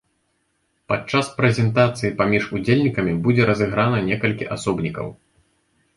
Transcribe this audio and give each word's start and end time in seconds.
Падчас 0.91 1.27
прэзентацыі 1.41 2.11
паміж 2.21 2.43
удзельнікамі 2.61 3.13
будзе 3.27 3.43
разыграна 3.53 3.97
некалькі 4.11 4.45
асобнікаў! 4.57 5.07